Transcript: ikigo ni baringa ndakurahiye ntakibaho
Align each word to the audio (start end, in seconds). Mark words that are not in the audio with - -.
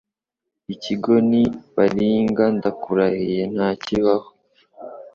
ikigo 0.73 1.13
ni 1.29 1.41
baringa 1.75 2.45
ndakurahiye 2.57 3.41
ntakibaho 3.53 4.27